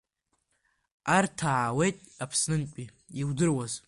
[1.17, 2.87] Арҭ аауеит Аԥснынтәи,
[3.19, 3.73] иудыруаз…